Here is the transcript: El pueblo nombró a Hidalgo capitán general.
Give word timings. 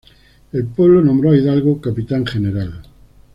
El 0.51 0.65
pueblo 0.65 0.99
nombró 1.03 1.29
a 1.29 1.37
Hidalgo 1.37 1.79
capitán 1.79 2.25
general. 2.25 2.81